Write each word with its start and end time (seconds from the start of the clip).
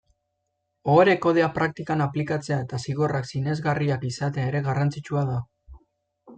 Ohore-kodea 0.93 1.49
praktikan 1.57 2.01
aplikatzea 2.07 2.59
eta 2.67 2.81
zigorrak 2.87 3.29
sinesgarriak 3.35 4.09
izatea 4.13 4.51
ere 4.53 4.67
garrantzitsua 4.71 5.27
da. 5.33 5.41